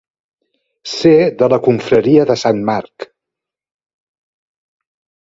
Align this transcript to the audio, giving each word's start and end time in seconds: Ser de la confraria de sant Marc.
Ser 0.93 1.17
de 1.41 1.49
la 1.53 1.59
confraria 1.67 2.23
de 2.31 2.37
sant 2.45 2.63
Marc. 2.71 3.07